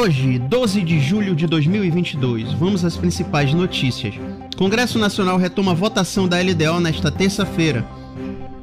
[0.00, 4.14] Hoje, 12 de julho de 2022, vamos às principais notícias.
[4.56, 7.86] Congresso Nacional retoma a votação da LDO nesta terça-feira.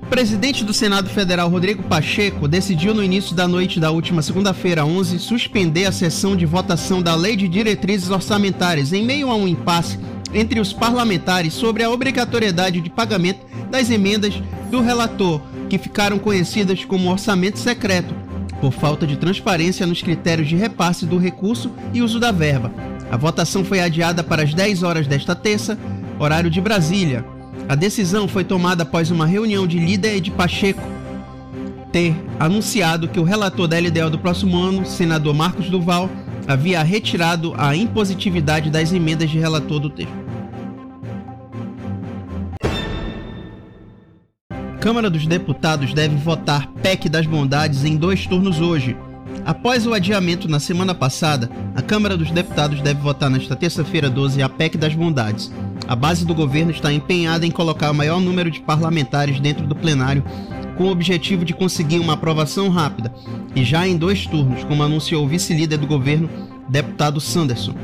[0.09, 5.19] Presidente do Senado Federal, Rodrigo Pacheco, decidiu no início da noite da última segunda-feira, 11,
[5.19, 9.99] suspender a sessão de votação da Lei de Diretrizes Orçamentárias em meio a um impasse
[10.33, 14.33] entre os parlamentares sobre a obrigatoriedade de pagamento das emendas
[14.71, 18.26] do relator, que ficaram conhecidas como orçamento secreto,
[18.59, 22.71] por falta de transparência nos critérios de repasse do recurso e uso da verba.
[23.11, 25.77] A votação foi adiada para as 10 horas desta terça,
[26.19, 27.25] horário de Brasília.
[27.69, 30.81] A decisão foi tomada após uma reunião de líder de Pacheco
[31.91, 36.09] ter anunciado que o relator da LDO do próximo ano, senador Marcos Duval,
[36.47, 40.26] havia retirado a impositividade das emendas de relator do texto.
[44.87, 48.95] Câmara dos Deputados deve votar PEC das Bondades em dois turnos hoje.
[49.45, 54.41] Após o adiamento na semana passada, a Câmara dos Deputados deve votar nesta terça-feira 12
[54.41, 55.51] a PEC das Bondades.
[55.89, 59.75] A base do governo está empenhada em colocar o maior número de parlamentares dentro do
[59.75, 60.23] plenário
[60.77, 63.13] com o objetivo de conseguir uma aprovação rápida
[63.53, 66.29] e já em dois turnos, como anunciou o vice-líder do governo,
[66.69, 67.75] deputado Sanderson.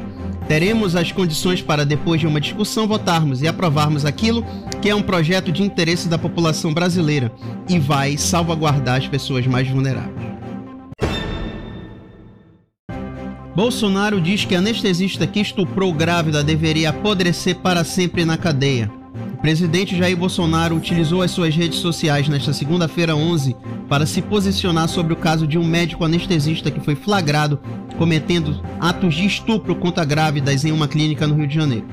[0.47, 4.45] Teremos as condições para, depois de uma discussão, votarmos e aprovarmos aquilo
[4.81, 7.31] que é um projeto de interesse da população brasileira
[7.69, 10.33] e vai salvaguardar as pessoas mais vulneráveis.
[13.55, 18.91] Bolsonaro diz que anestesista que estuprou grávida deveria apodrecer para sempre na cadeia.
[19.33, 23.55] O presidente Jair Bolsonaro utilizou as suas redes sociais nesta segunda-feira 11
[23.87, 27.59] para se posicionar sobre o caso de um médico anestesista que foi flagrado
[27.97, 31.85] cometendo atos de estupro contra grávidas em uma clínica no Rio de Janeiro.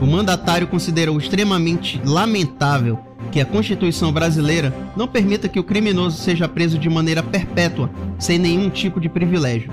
[0.00, 2.98] O mandatário considerou extremamente lamentável
[3.32, 8.38] que a Constituição brasileira não permita que o criminoso seja preso de maneira perpétua, sem
[8.38, 9.70] nenhum tipo de privilégio.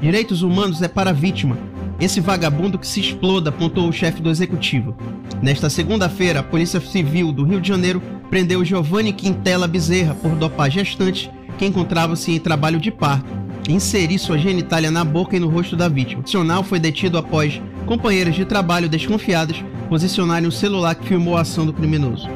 [0.00, 1.56] Direitos humanos é para a vítima.
[2.00, 4.96] Esse vagabundo que se exploda, apontou o chefe do executivo.
[5.42, 10.70] Nesta segunda-feira, a Polícia Civil do Rio de Janeiro prendeu Giovanni Quintela Bezerra por dopar
[10.70, 13.37] gestante que encontrava-se em trabalho de parto
[13.68, 16.22] inserir sua genitália na boca e no rosto da vítima.
[16.24, 21.42] O sinal foi detido após companheiros de trabalho desconfiados posicionarem o celular que filmou a
[21.42, 22.28] ação do criminoso.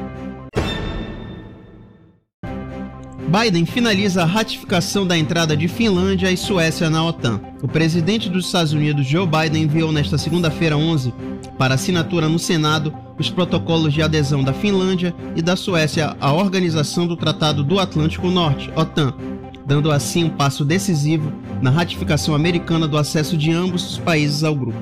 [3.33, 7.41] Biden finaliza a ratificação da entrada de Finlândia e Suécia na OTAN.
[7.63, 11.11] O presidente dos Estados Unidos, Joe Biden, enviou nesta segunda-feira 11
[11.57, 17.07] para assinatura no Senado os protocolos de adesão da Finlândia e da Suécia à Organização
[17.07, 19.15] do Tratado do Atlântico Norte, OTAN,
[19.65, 21.31] dando assim um passo decisivo
[21.61, 24.77] na ratificação americana do acesso de ambos os países ao grupo.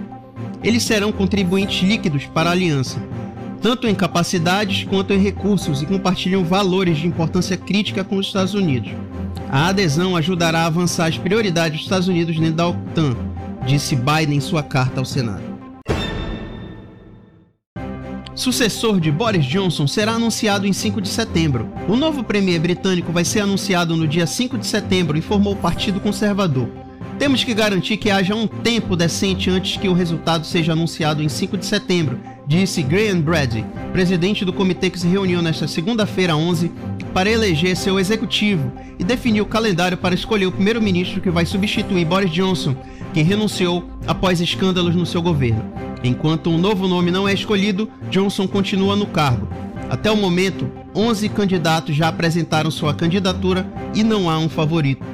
[0.64, 3.02] Eles serão contribuintes líquidos para a aliança,
[3.62, 8.54] tanto em capacidades quanto em recursos e compartilham valores de importância crítica com os Estados
[8.54, 8.92] Unidos.
[9.50, 13.16] A adesão ajudará a avançar as prioridades dos Estados Unidos dentro da OTAN,
[13.66, 15.51] disse Biden em sua carta ao Senado.
[18.34, 21.70] Sucessor de Boris Johnson será anunciado em 5 de setembro.
[21.88, 26.00] O novo premier britânico vai ser anunciado no dia 5 de setembro, informou o Partido
[26.00, 26.70] Conservador.
[27.20, 31.30] Temos que garantir que haja um tempo decente antes que o resultado seja anunciado em
[31.30, 36.72] 5 de setembro, disse Graham Brady, presidente do comitê que se reuniu nesta segunda-feira 11
[37.14, 42.06] para eleger seu executivo e definir o calendário para escolher o primeiro-ministro que vai substituir
[42.06, 42.76] Boris Johnson,
[43.14, 45.91] que renunciou após escândalos no seu governo.
[46.04, 49.48] Enquanto um novo nome não é escolhido, Johnson continua no cargo.
[49.90, 55.06] Até o momento, 11 candidatos já apresentaram sua candidatura e não há um favorito.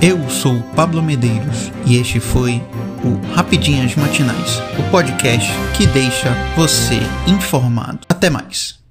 [0.00, 2.62] Eu sou Pablo Medeiros e este foi
[3.02, 8.00] o Rapidinhas Matinais, o podcast que deixa você informado.
[8.08, 8.83] Até mais.